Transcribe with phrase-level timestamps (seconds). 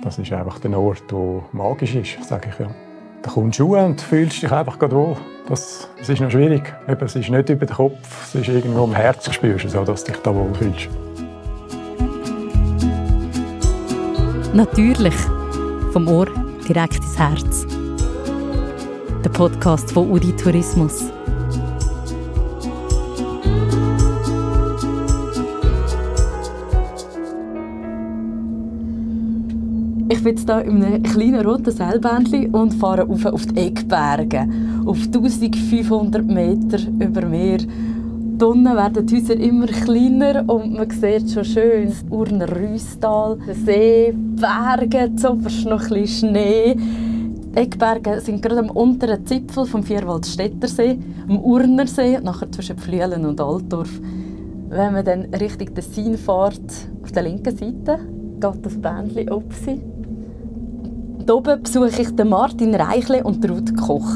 [0.00, 2.70] Das ist einfach der Ort, der magisch ist, sage ich ja.
[3.22, 5.16] Da kommst du und fühlst dich einfach wohl.
[5.48, 6.72] Das, das ist noch schwierig.
[6.86, 10.12] es ist nicht über den Kopf, es ist irgendwo im Herzen spürst du, dass du
[10.12, 10.88] dich da wohl fühlst.
[14.54, 15.14] Natürlich.
[15.92, 16.26] Vom Ohr
[16.68, 17.66] direkt ins Herz.
[19.24, 21.10] Der Podcast von Udi Tourismus.
[30.18, 34.48] Ich bin jetzt hier in einem kleinen roten Seilbändchen und fahre auf, die Eckberge.
[34.84, 37.58] Auf 1500 Meter über Meer.
[38.42, 43.64] Unten werden die Häuser immer kleiner und man sieht schon schön das Urner Rüstal, den
[43.64, 46.74] See, Berge, zuoberst noch ein Schnee.
[46.74, 52.50] Die Eckberge sind gerade am unteren Zipfel vom Vierwaldstätter See, am Urner See und nachher
[52.50, 54.00] zwischen Pflühlen und Altdorf.
[54.68, 58.00] Wenn man dann Richtung Tessin fährt, auf der linken Seite,
[58.40, 59.44] geht das Bändchen auf
[61.28, 64.08] Hier oben besuche ich Martin Reichle und Ruth Koch.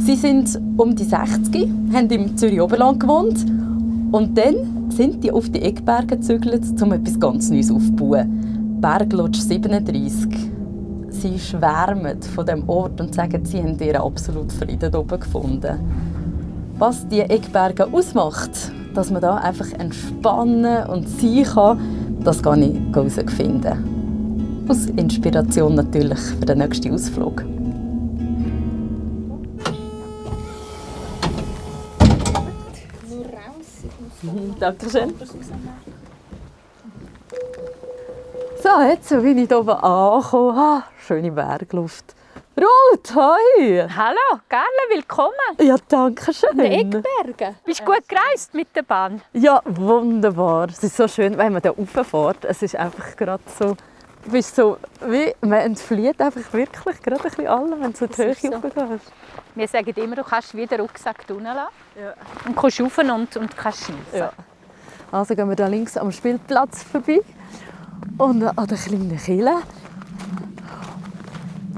[0.00, 3.44] Sie sind um die 60, haben im Zürich Oberland gewohnt
[4.12, 8.78] und dann sind die auf die Eckberge gezügelt, um etwas ganz Neues aufzubauen.
[8.80, 10.50] Berglodge 37.
[11.10, 15.78] Sie schwärmen von dem Ort und sagen, sie haben ihren absoluten Frieden oben gefunden.
[16.78, 21.78] Was die Eckberge ausmacht, dass man da einfach entspannen und sein kann,
[22.24, 23.97] das kann ich herausfinden.
[24.68, 27.42] Aus Inspiration natürlich für den nächsten Ausflug.
[34.60, 35.14] Dankeschön.
[38.62, 40.58] So, jetzt bin ich hier oben angekommen.
[40.58, 42.14] Ah, schöne Bergluft.
[42.58, 43.86] Ruth, hi!
[43.96, 45.32] Hallo, gerne, willkommen.
[45.62, 46.58] Ja, danke schön.
[46.58, 47.54] In den Eckbergen.
[47.64, 49.22] Bist du gut gereist mit der Bahn?
[49.32, 50.68] Ja, wunderbar.
[50.68, 52.44] Es ist so schön, wenn man da rauffährt.
[52.44, 53.74] Es ist einfach gerade so
[54.26, 58.16] bist so, wie, man entflieht einfach wirklich gerade ein bisschen allem, wenn du so die
[58.16, 58.56] Höhe so.
[58.56, 59.12] hochgehst.
[59.54, 61.68] Wir sagen immer, du kannst wieder den Rucksack tun lassen
[62.00, 62.14] ja.
[62.46, 63.96] und kommst rauf und, und kannst schiessen.
[64.12, 64.32] Ja.
[65.10, 67.20] Also gehen wir da links am Spielplatz vorbei
[68.18, 69.56] und an der kleinen Kille.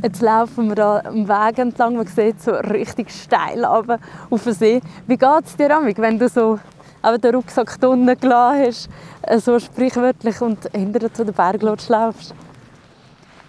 [0.03, 3.99] Jetzt laufen wir da am Weg entlang, man sieht so richtig steil runter
[4.31, 4.81] auf den See.
[5.07, 6.59] Wie geht es dir, Amig, wenn du so
[7.03, 8.89] aber den Rucksack unten gelassen hast,
[9.23, 12.35] äh, so sprichwörtlich und hinter zu den Berglotsch laufst?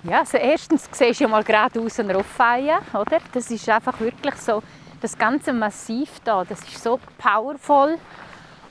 [0.03, 3.19] Ja, also erstens siehst du ja mal geradeaus einen Rofeien, oder?
[3.33, 4.63] Das ist einfach wirklich so,
[4.99, 7.97] das ganze Massiv da, das ist so powerful.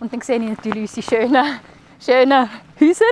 [0.00, 1.60] Und dann sehe ich natürlich unsere schönen,
[2.00, 2.48] schönen
[2.80, 3.04] Häuser.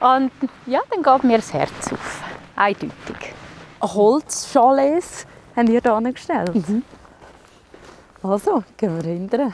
[0.00, 0.30] Und
[0.66, 2.22] ja, dann geht mir das Herz auf.
[2.56, 3.34] Eindeutig.
[3.80, 6.54] Holzchalets haben ihr hier angestellt?
[6.54, 6.82] Mhm.
[8.22, 9.52] Also, gehen wir hinterher.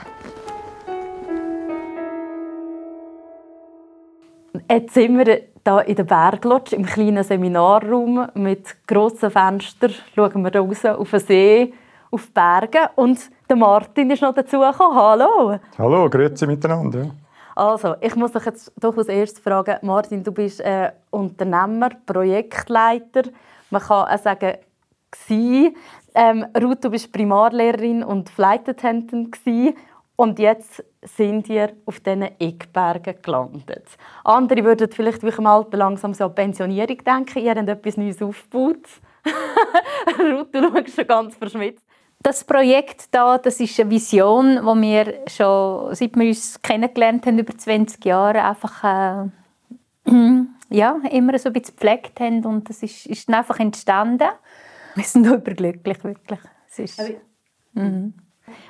[4.69, 9.93] Jetzt sind wir hier in der Berglodge im kleinen Seminarraum mit grossen Fenstern.
[10.15, 11.73] Schauen wir raus auf den See,
[12.09, 12.89] auf die Berge.
[12.95, 14.95] Und der Martin ist noch dazugekommen.
[14.95, 15.59] Hallo.
[15.77, 17.11] Hallo, grüezi miteinander.
[17.55, 23.23] Also, ich muss dich jetzt doch als erstes fragen, Martin, du bist äh, Unternehmer, Projektleiter.
[23.69, 24.55] Man kann auch sagen,
[26.13, 29.31] ähm, Ruth, du bist Primarlehrerin und Flight Attendant
[30.21, 33.87] und jetzt sind ihr auf diesen Eckbergen gelandet.
[34.23, 37.39] Andere würden vielleicht wie im Alter langsam so an Pensionierung denken.
[37.39, 38.87] Ihr habt etwas Neues aufgebaut.
[40.19, 41.83] Ruth, du schaust schon ganz verschmitzt.
[42.21, 47.39] Das Projekt da, das ist eine Vision, die wir schon, seit wir uns kennengelernt haben,
[47.39, 48.83] über 20 Jahre, einfach
[50.05, 50.11] äh,
[50.69, 52.45] ja, immer so ein bisschen gepflegt haben.
[52.45, 54.29] Und das ist, ist dann einfach entstanden.
[54.93, 56.39] Wir sind überglücklich, wirklich.
[56.69, 57.01] Es ist,
[57.73, 58.13] mhm.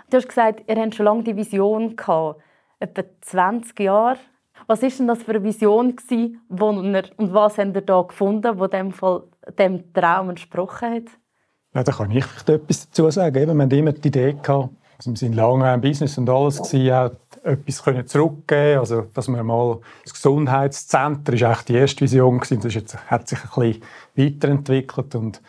[0.09, 2.42] Du hast gesagt, ihr habt schon lange die Vision gehabt,
[2.80, 4.18] etwa 20 Jahre.
[4.68, 5.96] Was war denn das für eine Vision
[6.50, 9.24] wo ihr, und was habt ihr da gefunden, wo dem Fall
[9.58, 11.03] dem Traum entsprochen hat?
[11.74, 13.36] Ja, da kann ich etwas dazu sagen.
[13.36, 14.36] Wir hatten immer die Idee
[15.02, 19.44] also wir sind lange im Business und alles gewesen, etwas können zurückgeben, also dass wir
[19.44, 22.61] mal das Gesundheitszentrum ist eigentlich die erste Vision gewesen.
[22.61, 23.84] Das hat sich ein bisschen
[24.16, 25.41] weiterentwickelt und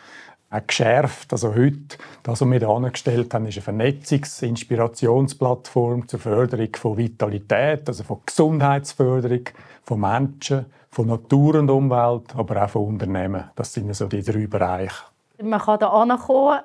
[0.53, 1.31] auch geschärft.
[1.31, 6.97] Also heute, das, was wir hier angestellt haben, ist eine Vernetzungs-, Inspirationsplattform zur Förderung von
[6.97, 9.45] Vitalität, also von Gesundheitsförderung,
[9.83, 13.45] von Menschen, von Natur und Umwelt, aber auch von Unternehmen.
[13.55, 15.03] Das sind so die drei Bereiche.
[15.41, 16.59] Man kann hier ankommen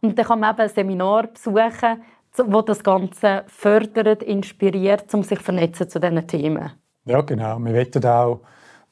[0.00, 2.02] und dann kann man eben ein Seminar besuchen,
[2.46, 6.72] wo das Ganze fördert, inspiriert, um sich zu vernetzen zu diesen Themen.
[7.04, 7.58] Ja, genau.
[7.58, 8.40] Wir wollen auch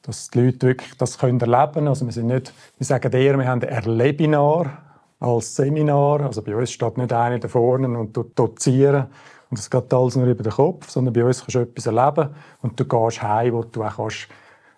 [0.03, 1.87] dass die Leute wirklich das können erleben.
[1.87, 4.77] Also wir, sind nicht, wir sagen eher, wir haben ein Erlebinar
[5.19, 6.21] als Seminar.
[6.21, 9.07] Also bei uns steht nicht einer da vorne und dozieren
[9.49, 12.29] und es geht alles nur über den Kopf, sondern bei uns kannst du etwas erleben
[12.61, 14.27] und du gehst heim, wo du auch kannst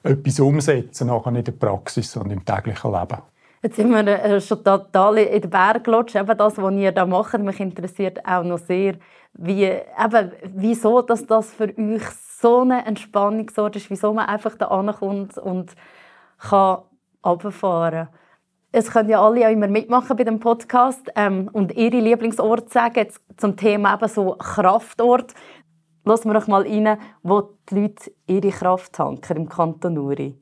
[0.02, 3.18] etwas umsetzen, nachher in der Praxis und im täglichen Leben.
[3.62, 6.16] Jetzt sind wir äh, schon total in den Berg gelutscht.
[6.16, 8.96] Eben das, was ihr da macht, mich interessiert auch noch sehr,
[9.36, 12.04] wie, eben, wieso dass das für euch
[12.44, 15.72] so eine Entspannungsort ist, wieso man einfach da ankommt und
[16.40, 16.80] kann
[17.26, 18.20] runterfahren kann.
[18.74, 23.08] Es können ja alle auch immer mitmachen bei dem Podcast ähm, und ihre Lieblingsort sagen
[23.38, 25.34] zum Thema eben so Kraftort.
[26.04, 30.36] Lassen wir doch mal rein, wo die Leute ihre Kraft tanken im Kanton Uri.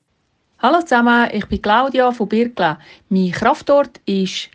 [0.58, 2.80] Hallo zusammen, ich bin Claudia von Birkla.
[3.10, 4.50] Mein Kraftort ist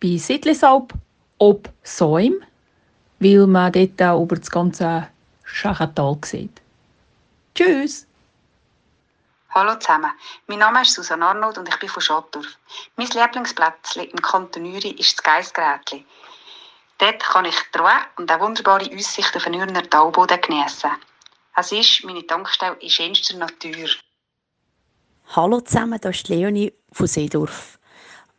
[0.00, 0.92] bei Siedlisalp
[1.38, 2.34] ob Säum,
[3.18, 5.08] weil man dort auch über das ganze
[5.42, 6.63] Schachental sieht.
[7.54, 8.06] Tschüss!
[9.50, 10.10] Hallo zusammen,
[10.48, 12.58] mein Name ist Susanne Arnold und ich bin von Schottdorf.
[12.96, 16.04] Mein Lieblingsplätzchen im Kanton Uri ist das Geissgrätli.
[16.98, 20.90] Dort kann ich die Ruhe und eine wunderbare Aussicht auf den Ürner Talboden geniessen.
[21.54, 23.88] Es ist meine Tankstelle in schönster Natur.
[25.36, 27.73] Hallo zusammen, hier ist Leonie von Seedorf.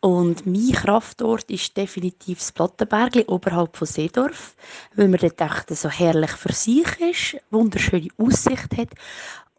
[0.05, 4.55] Und mein Kraftort ist definitiv das Plattenbergli oberhalb von Seedorf,
[4.93, 8.89] weil man dort echt so herrlich für sich ist, wunderschöne Aussicht hat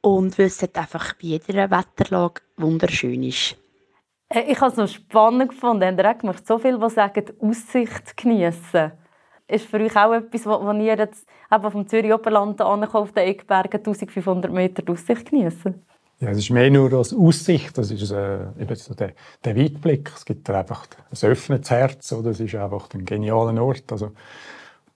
[0.03, 3.57] und weil es dort einfach bei jeder Wetterlage wunderschön ist.
[4.29, 6.01] Äh, ich habe es noch spannend gefunden.
[6.01, 8.93] Habt ihr so viel, die sagen, Aussicht genießen.
[9.49, 11.27] Ist für euch auch etwas, wo ihr jetzt
[11.73, 15.85] vom Zürich Oberland auf den Eckbergen 1500 Meter Aussicht genießen?
[16.19, 19.13] Ja, es ist mehr nur als Aussicht, das ist äh, eben so der,
[19.45, 20.11] der Weitblick.
[20.17, 22.31] Es gibt einfach ein offenes Herz, oder?
[22.31, 23.93] es ist einfach ein genialer Ort.
[23.93, 24.13] Also,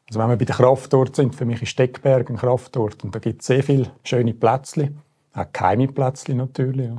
[0.08, 3.19] also wenn wir bei den Kraftort sind, für mich ist Steckberg ein Kraftort und da
[3.19, 4.99] gibt es sehr viele schöne Plätzchen,
[5.34, 6.88] auch geheime Plätzchen natürlich.
[6.88, 6.96] Ja.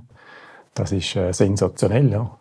[0.76, 2.38] Das ist äh, sensationell, ja.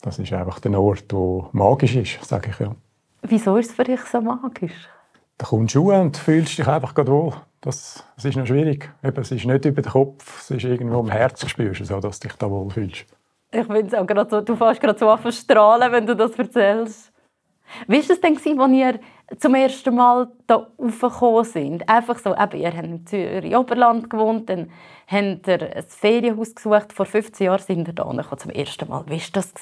[0.00, 2.74] Das ist einfach der Ort, der magisch ist, sage ich ja.
[3.22, 4.88] Wieso ist es für dich so magisch?
[5.38, 7.34] Da kommst du und fühlst dich einfach wohl.
[7.62, 8.92] Das, das ist noch schwierig.
[9.04, 12.00] Eben, es ist nicht über den Kopf, es ist irgendwo im Herzen spürst du, so,
[12.00, 13.06] dass du dich da wohl fühlst.
[13.52, 17.12] Ich finde auch gerade so, du fährst gerade so an strahlen, wenn du das erzählst.
[17.86, 19.00] Wie war es denn, als ihr
[19.38, 21.88] zum ersten Mal hier raufgekommen sind?
[21.88, 24.68] Einfach so, eben, ihr habt im Zürich Oberland gewohnt, dann
[25.06, 26.92] habt ihr ein Ferienhaus gesucht.
[26.92, 29.04] Vor 15 Jahren sind ihr hier zum ersten Mal.
[29.06, 29.54] Wie war das?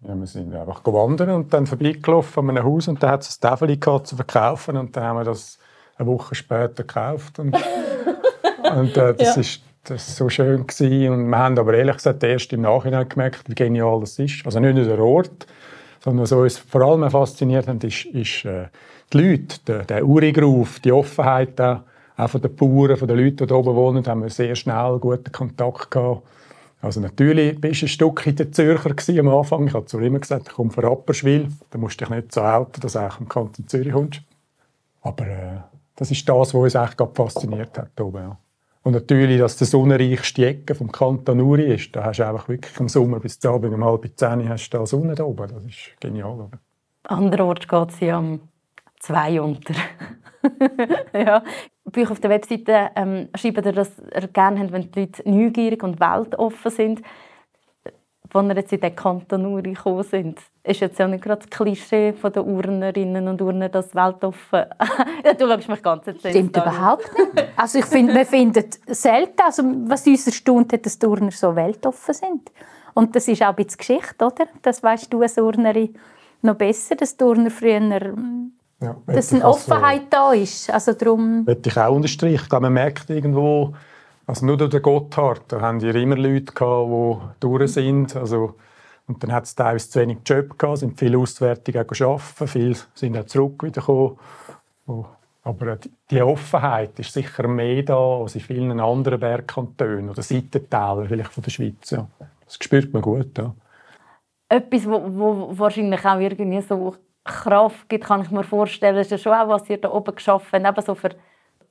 [0.00, 3.38] Ja, wir sind einfach gewandert und dann vorbeigelaufen an einem Haus und da hat es
[3.38, 5.58] ein Tafel zu verkaufen und dann haben wir das
[5.98, 9.40] eine Woche später gekauft und, und äh, das ja.
[9.40, 11.12] ist das so schön gewesen.
[11.12, 14.44] und wir haben aber ehrlich gesagt erst im Nachhinein gemerkt, wie genial das ist.
[14.44, 15.46] Also nicht nur der Ort,
[16.00, 18.66] sondern was uns vor allem fasziniert hat, ist, ist äh,
[19.12, 21.80] die Leute, der, der Urigruf, die Offenheit auch,
[22.16, 24.98] auch von den Bauern, von den Leuten, die hier oben wohnen, haben wir sehr schnell
[24.98, 26.22] guten Kontakt gehabt.
[26.80, 29.66] Also natürlich bist du ein Stück in der Zürcher am Anfang.
[29.66, 31.48] Ich habe zu immer gesagt, ich komme von Rapperswil.
[31.70, 34.20] Da musst du dich nicht so outen, dass du eigentlich im Kanton Zürich kommst.
[35.02, 35.58] Aber äh,
[35.98, 37.90] das ist das, was uns echt fasziniert hat.
[37.96, 38.38] Hier oben, ja.
[38.84, 41.94] Und natürlich, dass der sonnenreichste Ecke vom Kanton Uri ist.
[41.94, 44.78] Da hast du einfach wirklich im Sommer bis zum Abend um halb zehn hast du
[44.78, 45.48] da Sonne da oben.
[45.48, 46.38] Das ist genial.
[46.38, 46.58] Oder?
[47.02, 48.40] Anderorts geht ja um
[49.00, 49.74] zwei unter.
[51.12, 51.42] ja.
[51.84, 55.28] Bei euch auf der Webseite ähm, schreibt ihr, dass ihr gerne habt, wenn die Leute
[55.28, 57.02] neugierig und weltoffen sind.
[58.32, 61.50] Als ihr jetzt in den Kanton Uri gekommen sind, ist jetzt ja nicht gerade das
[61.50, 64.64] Klischee der Urnerinnen und Urner, das weltoffen.
[65.38, 66.34] du schaust mich ganz erzählt.
[66.34, 67.48] Stimmt überhaupt nicht.
[67.56, 71.56] Also ich finde, man findet selten, also was uns erstaunt hat, dass die Urner so
[71.56, 72.52] weltoffen sind.
[72.94, 74.46] Und das ist auch ein bisschen Geschichte, oder?
[74.62, 75.94] Das weißt du als Urnerin
[76.42, 77.80] noch besser, dass die Urner früher
[78.80, 80.70] ja, dass eine Offenheit also, da ist.
[80.70, 81.44] Also darum...
[81.44, 82.46] Möchte ich auch unterstreichen.
[82.60, 83.74] man merkt irgendwo,
[84.28, 88.14] also nur durch den Gotthard, da haben ja immer Leute gehabt, die durch sind.
[88.14, 88.56] Also,
[89.06, 93.16] und dann hat es teilweise zu wenig Job gehabt, sind viele Auswärtige arbeiten, viele sind
[93.16, 94.18] auch zurück wiedergekommen.
[95.44, 95.78] Aber
[96.10, 101.42] die Offenheit ist sicher mehr da als in vielen anderen Bergkantonen oder Seitentälern vielleicht von
[101.42, 101.90] der Schweiz.
[101.90, 102.06] Ja.
[102.44, 103.38] Das spürt man gut.
[103.38, 103.54] Ja.
[104.50, 109.32] Etwas, wo, wahrscheinlich auch irgendwie so Kraft gibt, kann ich mir vorstellen, ist ja schon
[109.32, 110.66] auch, was ihr da oben geschafft habt.
[110.66, 111.12] Eben so für,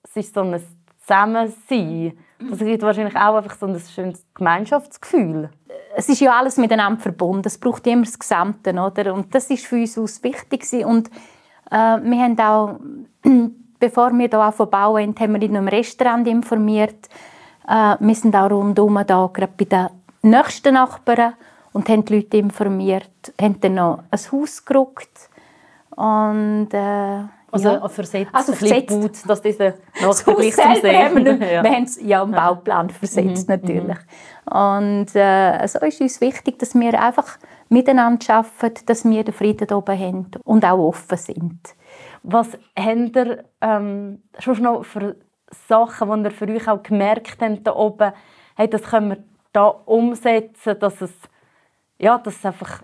[0.02, 0.60] es ist so ein
[1.08, 5.50] Zusammensein das gibt wahrscheinlich auch einfach so ein schönes Gemeinschaftsgefühl.
[5.96, 7.48] Es ist ja alles miteinander verbunden.
[7.48, 9.14] Es braucht immer das Gesamte, oder?
[9.14, 11.10] Und das ist für uns aus wichtig und
[11.72, 12.80] äh, wir haben auch,
[13.80, 17.10] bevor wir hier auch bauen, haben wir in einem Restaurant informiert.
[17.68, 19.90] Äh, wir sind auch rundherum da, gerade bei den
[20.22, 21.34] nächsten Nachbarn
[21.74, 25.30] und haben die Leute informiert, haben dann noch ein Haus gerückt
[25.96, 27.88] und äh, also ja.
[27.88, 28.90] versetzt, also versetzt.
[28.90, 31.26] Gut, dass diese Nachvergleich zum Sehen.
[31.26, 31.64] Wir, ja.
[31.64, 33.56] wir haben es ja im Bauplan versetzt, mhm.
[33.56, 33.98] natürlich.
[34.46, 37.38] Und äh, so ist uns wichtig, dass wir einfach
[37.70, 41.60] miteinander arbeiten, dass wir den Frieden oben haben und auch offen sind.
[42.24, 45.16] Was habt ihr ähm, schon noch für
[45.68, 48.12] Sachen, die ihr für euch auch gemerkt habt, da oben,
[48.56, 49.24] hey, das können wir
[49.54, 51.14] da umsetzen, dass es,
[51.98, 52.82] ja, dass es einfach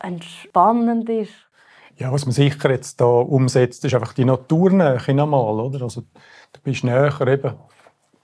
[0.00, 1.47] entspannend ist.
[1.98, 5.82] Ja, was man sicher jetzt da umsetzt, ist einfach die Naturnähe nochmal, oder?
[5.82, 6.02] Also,
[6.52, 7.54] du bist näher eben,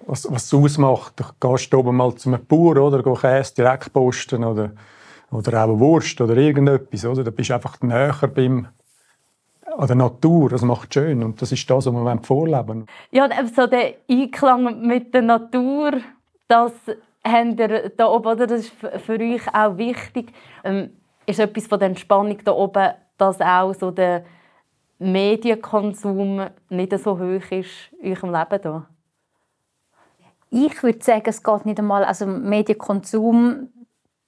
[0.07, 1.15] was, was es ausmacht.
[1.17, 3.03] Du gehst oben mal zu einem Bauer, oder?
[3.03, 4.71] Gehst Käse direkt posten, oder,
[5.33, 7.25] oder auch Wurst, oder irgendetwas, oder?
[7.25, 8.69] Da bist du einfach näher beim,
[9.77, 10.51] an der Natur.
[10.51, 11.25] Das macht schön.
[11.25, 15.95] Und das ist das, was wir vorleben Ja, so der Einklang mit der Natur,
[16.47, 16.73] das
[17.25, 18.47] habt ihr da oben, oder?
[18.47, 18.73] Das ist
[19.05, 20.33] für euch auch wichtig.
[20.63, 20.91] Ähm,
[21.27, 24.25] ist etwas von der Entspannung da oben, dass auch so der
[24.99, 28.87] Medienkonsum nicht so hoch ist in eurem Leben hier?
[30.51, 33.71] Ich würde sagen, es geht nicht einmal, also Medienkonsum,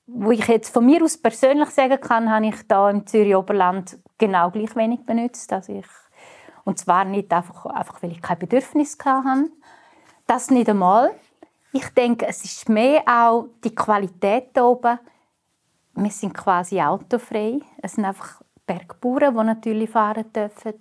[0.07, 3.99] wo ich jetzt von mir aus persönlich sagen kann, habe ich da im Zürich Oberland
[4.19, 5.53] genau gleich wenig benutzt.
[5.53, 5.87] Also ich,
[6.65, 9.51] und zwar nicht einfach, einfach, weil ich kein Bedürfnis hatte.
[10.27, 11.13] Das nicht einmal.
[11.73, 14.99] Ich denke, es ist mehr auch die Qualität hier oben.
[15.95, 17.61] Wir sind quasi autofrei.
[17.83, 20.75] Es sind einfach Bergbauern, die natürlich fahren dürfen.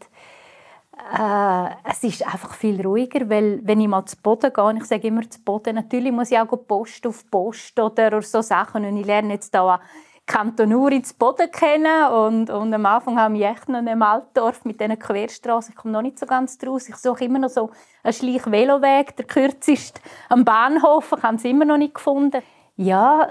[1.18, 5.08] Äh, es ist einfach viel ruhiger, weil wenn ich mal zu Boden gehe, ich sage
[5.08, 9.06] immer zu Boden, natürlich muss ich auch Post auf Post oder so Sachen und ich
[9.06, 9.80] lerne jetzt da
[10.26, 14.66] Kanton Uri zu Boden kennen und, und am Anfang habe ich echt noch einem Altdorf
[14.66, 17.70] mit diesen Querstraßen, ich komme noch nicht so ganz draus, ich suche immer noch so
[18.02, 22.42] einen schleich Veloweg, der kürzeste am Bahnhof, ich habe es immer noch nicht gefunden.
[22.76, 23.30] Ja,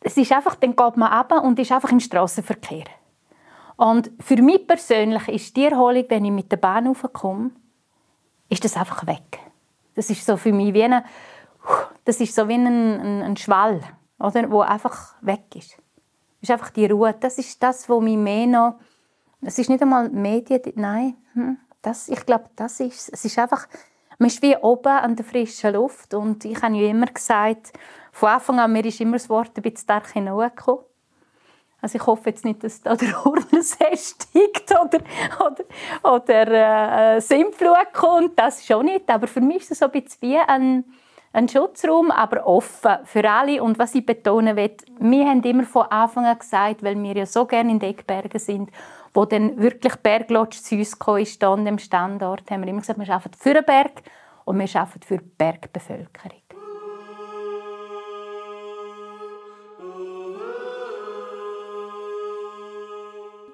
[0.00, 2.84] es ist einfach, dann geht man runter und ist einfach im Straßenverkehr.
[3.76, 7.50] Und für mich persönlich ist die Erholung, wenn ich mit der Bahn raufkomme,
[8.48, 9.40] ist das einfach weg.
[9.94, 11.04] Das ist so für mich wie eine,
[12.04, 13.80] das ist so wie ein, ein, ein Schwall
[14.18, 15.78] oder, wo einfach weg ist.
[16.40, 17.14] Es ist einfach die Ruhe.
[17.18, 18.78] Das ist das, was mich mehr noch...
[19.42, 21.16] Es ist nicht einmal Medien, nein.
[21.34, 23.24] Hm, das, ich glaube, das ist es.
[23.24, 23.66] ist einfach...
[24.18, 27.74] Man ist wie oben an der frischen Luft und ich habe ja immer gesagt,
[28.12, 30.84] von Anfang an, mir ist immer das Wort ein bisschen stark hineingekommen.
[31.86, 34.98] Also ich hoffe jetzt nicht, dass da der Hurnsee steigt oder,
[35.38, 39.08] oder, oder äh, Sintflut kommt, das schon nicht.
[39.08, 40.84] Aber für mich ist es so ein bisschen wie ein
[41.32, 43.62] ein Schutzraum, aber offen für alle.
[43.62, 47.26] Und was ich betonen will, wir haben immer von Anfang an gesagt, weil wir ja
[47.26, 48.70] so gerne in den Eckbergen sind,
[49.12, 53.14] wo dann wirklich Berglotsch zu uns ist an dem Standort, haben wir immer gesagt, wir
[53.14, 54.02] arbeiten für den Berg
[54.46, 56.40] und wir arbeiten für die Bergbevölkerung.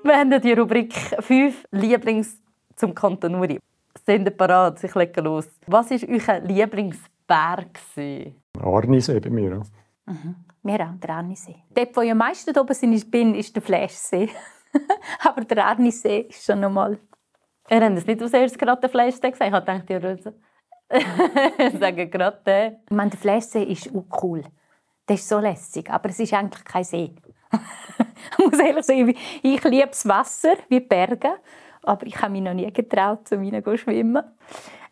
[0.04, 2.40] Wir haben die Rubrik 5 Lieblings
[2.74, 3.60] zum Kanton Uri.
[4.04, 4.82] Sind ihr bereit?
[4.82, 5.48] Ich lege los.
[5.68, 7.78] Was ist euer Lieblings Berg?
[8.60, 9.50] Arnisee bei mir.
[9.50, 9.62] Ja.
[10.12, 10.34] Mhm.
[10.64, 11.54] Wir auch, der Arnisee.
[11.72, 14.28] Dort, wo ich am meisten oben sind, bin, ist der Fläschsee.
[15.24, 16.98] Aber der Arnisee ist schon nochmal...
[17.70, 19.54] Ihr habt es nicht als erstes gerade den Fläschsee gesagt?
[19.54, 20.34] Ich dachte, ihr würdet
[21.80, 22.76] sagen gerade den.
[22.90, 24.42] Ich meine, der Fläschsee ist auch cool.
[25.06, 27.14] Das ist so lässig, aber es ist eigentlich kein See.
[27.52, 31.34] Ich muss ehrlich sagen, ich liebe das Wasser, wie die Berge,
[31.82, 34.22] aber ich habe mich noch nie getraut, zu rein zu schwimmen.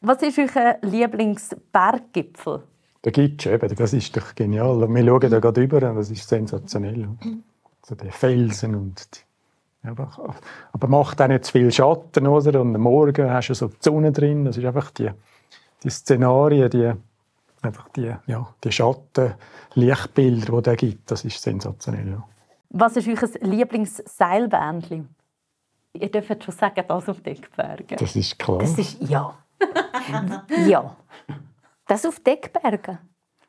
[0.01, 2.63] Was ist euer Lieblingsberggipfel?
[3.05, 4.89] Der gibt es eben, das ist doch genial.
[4.89, 7.09] Wir schauen da gerade über und das ist sensationell.
[7.83, 10.19] So die Felsen und die, einfach,
[10.73, 12.61] aber macht auch nicht zu viel Schatten, oder?
[12.61, 14.45] Und am Morgen hast du so die Sonne drin.
[14.45, 15.11] Das ist einfach die,
[15.83, 16.93] die Szenarien, die,
[17.63, 19.35] einfach die, ja, die Schatten,
[19.75, 21.11] Lichtbilder, die es gibt.
[21.11, 22.09] Das ist sensationell.
[22.09, 22.25] Ja.
[22.71, 25.09] Was ist euer Lieblingsseilbändchen?
[25.93, 27.99] Ihr dürft schon sagen, das auf Deckbergen.
[27.99, 28.59] Das ist klar.
[28.59, 29.35] Das ist, ja.
[30.67, 30.97] ja.
[31.87, 32.99] Das auf Deckbergen.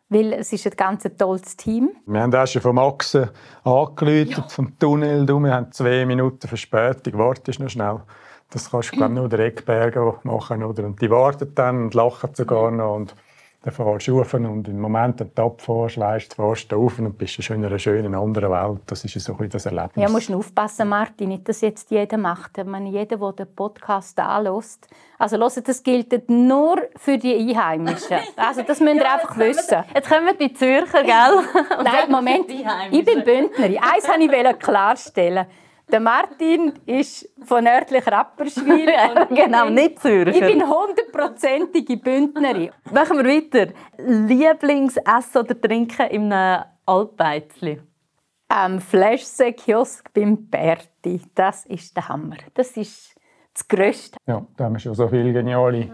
[0.10, 1.92] Weil es ist ein ganz tolles Team.
[2.06, 3.30] Wir haben auch schon vom Achsen
[3.64, 4.48] angerufen, ja.
[4.50, 5.26] vom Tunnel.
[5.26, 7.18] Du, wir haben zwei Minuten Verspätung.
[7.20, 8.02] Wartest noch schnell.
[8.50, 10.64] Das kannst du, glaube nur der Eckberger machen.
[10.64, 10.84] Oder?
[10.86, 12.96] Und die warten dann und lachen sogar noch.
[12.96, 13.16] Und
[13.64, 17.16] dann fährst du rauf und im Moment, wenn du abfährst, weisst, du fährst auf und
[17.16, 18.82] bist schon in einer schönen anderen Welt.
[18.88, 20.04] Das ist so ein das Erlebnis.
[20.04, 22.58] Ja, musst du aufpassen, Martin, nicht, dass jetzt jeder macht.
[22.58, 24.88] Ich meine, jeder, der den Podcast anlässt,
[25.20, 28.18] also hört, das gilt nur für die Einheimischen.
[28.36, 29.84] Also das müsst ihr ja, einfach wissen.
[29.94, 31.44] Jetzt kommen die Zürcher, gell?
[31.84, 33.78] Nein, Moment, ich bin Bündnerin.
[33.78, 35.46] Eins wollte ich klarstellen.
[35.92, 38.88] Der Martin ist von nördlich Rapperswil.
[39.30, 40.32] genau, nicht Zürcher.
[40.32, 42.70] Ich bin hundertprozentige Bündnerin.
[42.94, 43.74] Machen wir weiter.
[43.98, 46.34] Lieblingsessen oder Trinken im
[46.86, 47.82] Altbeizli?
[48.48, 51.22] Am Flashsee-Kiosk beim Berti.
[51.36, 52.38] Das ist der Hammer.
[52.54, 53.14] Das ist
[53.54, 54.18] das Größte.
[54.26, 55.90] Ja, da haben wir schon so viele geniale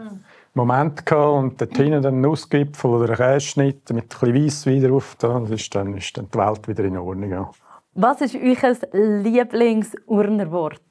[0.53, 1.33] Momente gehabt.
[1.33, 5.15] Und dort hinten dann ein Nussgipfel oder ein Käseschnitt mit ein bisschen Weisswein drauf.
[5.17, 7.31] Das ist dann, ist dann die Welt wieder in Ordnung.
[7.31, 7.51] Ja.
[7.99, 10.83] Was ist euer Lieblingsurnerwort?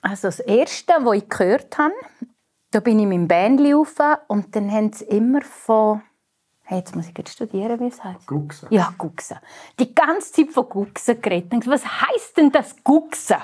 [0.00, 1.92] Also das erste, das ich gehört habe,
[2.70, 3.94] da bin ich mit dem Bändchen rauf
[4.28, 6.00] und dann haben sie immer von
[6.62, 8.26] Hey, jetzt muss ich jetzt studieren, wie es heißt.
[8.26, 8.68] Gucksen.
[8.70, 9.36] Ja, Gucksen.
[9.78, 11.66] Die ganze Zeit von Gucksen geredet.
[11.66, 13.36] Was heisst denn das Gucksen?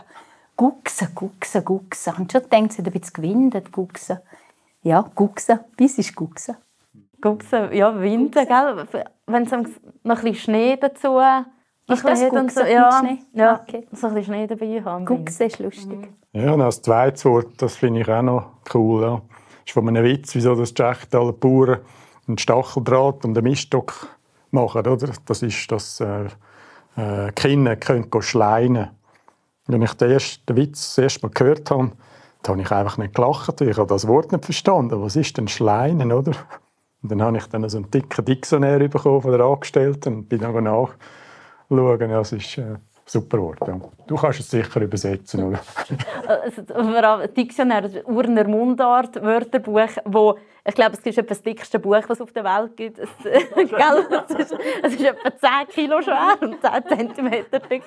[0.56, 2.14] Gucksen, Gucksen, Gucksen.
[2.16, 4.20] Und schon denkt sie, ein bisschen gewindet, Gucksen.
[4.80, 5.60] Ja, Gucksen.
[5.76, 6.56] Bis ist Gucksen.
[7.20, 8.86] Gucksen, ja, Winter, gell?
[9.26, 11.20] Wenn es noch ein bisschen Schnee dazu
[11.92, 13.18] Ist das und Gucksen mit ja, Schnee?
[13.32, 13.87] Ja, Okay.
[13.92, 15.04] so ein bisschen Schnee dabei haben.
[15.04, 16.09] Gucksen ist lustig.
[16.32, 19.02] Ja, und als zweites Wort, das finde ich auch noch cool.
[19.02, 19.23] Ja.
[19.66, 21.80] ist von einem Witz, wieso das Tschechtaler Bauern
[22.28, 24.09] einen Stacheldraht und einen Miststock
[24.50, 24.87] machen.
[24.87, 25.11] Oder?
[25.26, 26.26] Das ist, dass äh,
[26.97, 28.90] äh, Kinder können schleinen
[29.66, 31.92] Wenn ich den, ersten, den Witz das erste Mal gehört habe,
[32.42, 33.61] da habe ich einfach nicht gelacht.
[33.61, 35.02] Ich habe das Wort nicht verstanden.
[35.02, 36.32] Was ist denn Schleinen, oder?
[37.02, 40.40] Und dann habe ich dann so einen dicken Diktionär bekommen von der Angestellten und bin
[40.40, 40.66] dann
[41.76, 42.10] nachschauen.
[42.10, 43.58] Ja, das ist äh, ein super Wort.
[44.06, 45.60] Du kannst es sicher übersetzen, oder?
[46.26, 51.42] Also, vor allem Diktionär, das Urner Mundart, Wörterbuch, wo ich glaube, es ist etwa das
[51.42, 52.98] dickste Buch, was es auf der Welt gibt.
[52.98, 57.82] Es, äh, es, ist, es ist etwa 10 Kilo schwer und 10 cm dick.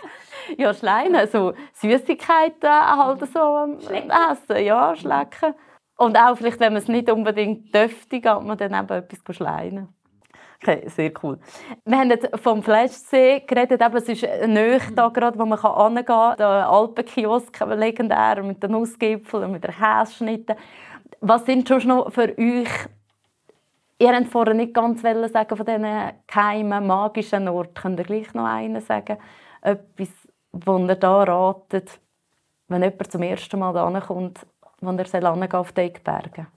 [0.58, 5.54] Ja, Schleine, so Süßigkeiten halt so essen, ja, schlecken.
[5.98, 9.90] Und auch vielleicht, wenn man es nicht unbedingt dürfte, geht man dann eben etwas schleinen.
[10.66, 11.38] Okay, sehr cool.
[11.84, 16.06] Wir haben jetzt vom Fleischsee geredet, eben, es ist nahe da gerade, wo man hingehen
[16.06, 16.38] kann.
[16.38, 20.56] Der Alpenkiosk, legendär, mit den Nussgipfeln, mit den Käseschnitten.
[21.20, 22.70] Was sind schon noch für euch,
[24.00, 25.86] ihr habt vorher nicht ganz sagen von diesen
[26.28, 29.18] geheimen, magischen Orten, könnt ihr gleich noch einen sagen?
[29.62, 30.10] Etwas,
[30.54, 32.00] wo ihr da ratet,
[32.70, 34.40] wenn jemand zum ersten Mal da kommt,
[34.80, 36.48] wo er soll auf die Eckberge?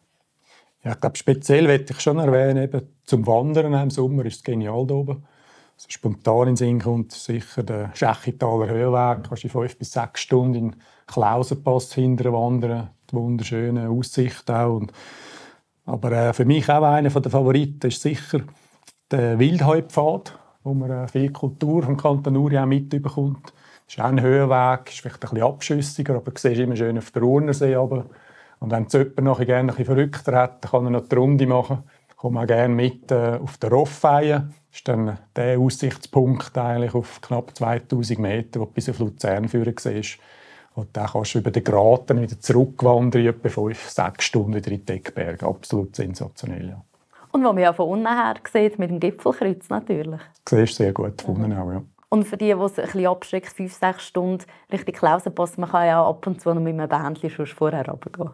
[0.87, 4.45] Ja, ich glaube, speziell möchte ich schon erwähnen, eben zum Wandern im Sommer ist es
[4.45, 5.26] genial hier oben.
[5.75, 9.25] Also spontan in Sinn kommt sicher der Schächitaler Höhenweg.
[9.25, 10.76] Du kannst in fünf bis sechs Stunden in
[11.09, 12.90] Klausenpass hinterher wandern.
[13.11, 14.76] Die wunderschöne Aussicht auch.
[14.76, 14.93] Und,
[15.87, 18.43] aber äh, für mich auch einer der Favoriten ist sicher
[19.11, 23.52] der Wildheupfad, wo man äh, viel Kultur vom Kanton Uri auch mitbekommt.
[23.87, 26.96] Das ist auch ein Höhenweg, ist vielleicht ein bisschen abschüssiger, aber du siehst immer schön
[26.96, 28.07] auf den Urnersee runter.
[28.59, 31.47] Und wenn jemand noch gerne ein bisschen verrückter hat, dann kann er noch die Runde
[31.47, 31.83] machen.
[32.16, 34.55] Kommt man gerne mit äh, auf den Roffeien.
[34.71, 39.49] Das ist dann der Aussichtspunkt eigentlich auf knapp 2000 Meter, wo du bis auf Luzern
[39.49, 40.19] führen siehst.
[40.75, 44.79] Und dann kannst du über den Graten wieder zurückwandern, etwa fünf, sechs Stunden wieder in
[44.79, 45.47] die Deckberge.
[45.47, 46.83] Absolut sensationell, ja.
[47.33, 50.21] Und wo man ja von unten her sieht, mit dem Gipfelkreuz natürlich.
[50.49, 51.83] Du siehst sehr gut von unten auch, ja.
[52.09, 55.87] Und für die, die es ein bisschen abschreckt, fünf, sechs Stunden Richtung Klausenpass, man kann
[55.87, 58.31] ja ab und zu noch mit einem Bändchen schon vorher runtergehen.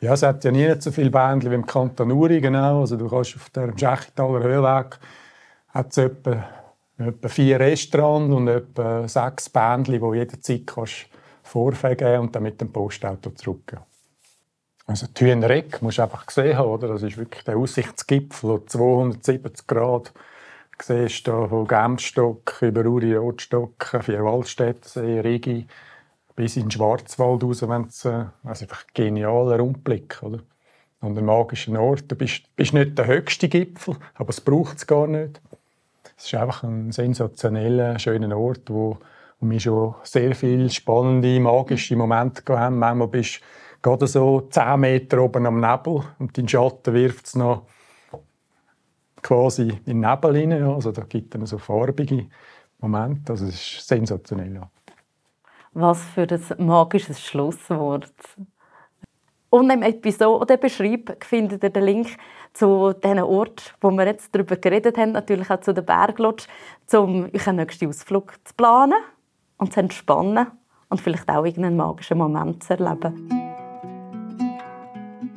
[0.00, 2.80] Ja, es hat ja nie so viele Bändchen wie im Kanton Uri, genau.
[2.80, 4.98] Also du kannst auf dem Schächitaler Höhenweg
[5.68, 6.44] hat es etwa,
[6.98, 11.06] etwa vier Restaurants und etwa sechs Bändchen, wo jederzeit kannst
[11.42, 13.82] vorfahren und dann mit dem Postauto zurückgehen.
[14.86, 16.88] Also die Hühnereck musst du einfach gesehen haben, oder?
[16.88, 20.12] Das ist wirklich der Aussichtsgipfel, 270 Grad.
[20.78, 25.66] Du siehst hier von Gemstock über Uri Rotstock, Vierwaldstättersee, Rigi,
[26.36, 30.40] bis in den Schwarzwald raus, wenn es äh, also einfach ein genialer Rundblick, oder?
[31.00, 32.10] Und ein magischer Ort.
[32.10, 35.40] Du bist, bist nicht der höchste Gipfel, aber es braucht es gar nicht.
[36.16, 38.98] Es ist einfach ein sensationeller, schöner Ort, wo,
[39.40, 42.78] wo wir schon sehr viele spannende, magische Momente haben.
[42.78, 43.40] Manchmal bist du
[43.82, 47.66] gerade so 10 Meter oben am Nebel und dein Schatten wirft es noch
[49.22, 50.72] quasi in den Nebel ja.
[50.74, 52.26] Also da gibt es so farbige
[52.78, 53.32] Momente.
[53.32, 54.54] Also es ist sensationell.
[54.54, 54.70] Ja.
[55.78, 58.10] Was für ein magisches Schlusswort.
[59.50, 62.16] Und im Episodenbeschreib findet ihr den Link
[62.54, 66.46] zu diesen Ort, wo wir jetzt darüber geredet haben, natürlich auch zu der Berglodge,
[66.94, 68.96] um euren nächsten Ausflug zu planen
[69.58, 70.46] und zu entspannen
[70.88, 73.28] und vielleicht auch irgendeinen magischen Moment zu erleben.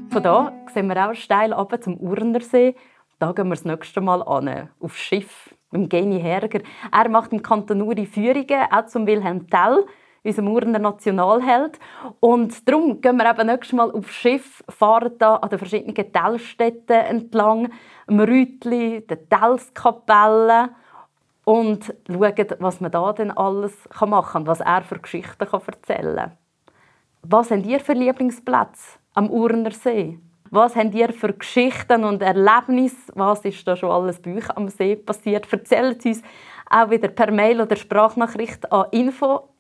[0.10, 2.78] Von da sehen wir auch steil runter zum Urnersee.
[3.20, 6.62] Da gehen wir das nächste Mal an, aufs Schiff mit dem Geni Herger.
[6.94, 9.86] Er macht im Kanton Uri Führungen, auch zum Wilhelm Tell,
[10.24, 11.80] unserem Urner Nationalheld.
[12.20, 16.96] Und darum gehen wir eben nächstes Mal aufs Schiff, fahren da an den verschiedenen Tellstätten
[16.96, 17.72] entlang,
[18.08, 20.70] am Rütli, der Tellskapelle
[21.46, 26.16] und schauen, was man da denn alles machen kann und was er für Geschichten erzählen
[26.16, 26.38] kann.
[27.22, 30.20] Was habt ihr für Lieblingsplätze am Urner See?
[30.52, 33.12] Was habt ihr für Geschichten und Erlebnisse?
[33.14, 35.52] Was ist da schon alles bei euch am See passiert?
[35.52, 36.24] Erzählt uns
[36.70, 39.56] auch wieder per Mail oder Sprachnachricht an info.uri.swiss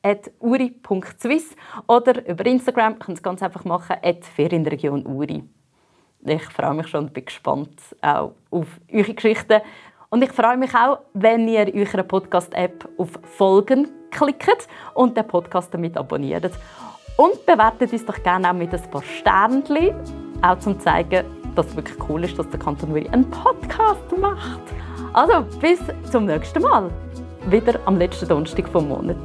[1.87, 5.43] oder über Instagram könnt ihr es ganz einfach machen, at Ferienregion Uri.
[6.25, 9.61] Ich freue mich schon und bin gespannt auch auf eure Geschichten.
[10.09, 15.25] Und ich freue mich auch, wenn ihr in eurer Podcast-App auf Folgen klickt und den
[15.27, 16.51] Podcast damit abonniert.
[17.15, 19.93] Und bewertet uns doch gerne auch mit ein paar Sternchen,
[20.41, 24.61] auch zum zeigen, dass es wirklich cool ist, dass der Kanton Uri einen Podcast macht.
[25.13, 25.79] Also, bis
[26.11, 26.91] zum nächsten Mal.
[27.49, 29.17] Wieder am letzten Donnerstag vom Monat.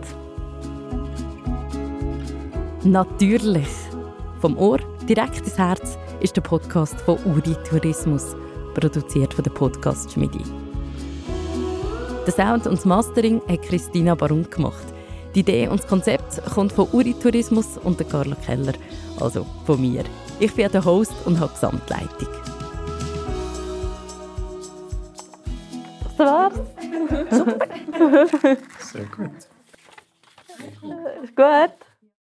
[2.84, 3.68] Natürlich.
[4.40, 8.34] Vom Ohr direkt ins Herz ist der Podcast von Uri Tourismus,
[8.74, 10.42] produziert von der Podcast Schmiedi.
[12.26, 14.84] Der Sound und das Mastering hat Christina Barum gemacht.
[15.34, 18.74] Die Idee und das Konzept kommt von Uri Tourismus und der Carla Keller,
[19.20, 20.04] also von mir.
[20.40, 22.53] Ich bin der Host und habe Gesamtleitung.
[26.16, 26.55] Das war's.
[27.31, 27.68] Super.
[28.79, 29.31] Sehr gut.
[31.35, 31.93] Gut.